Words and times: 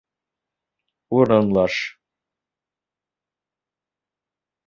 Урынлаш. 1.17 1.75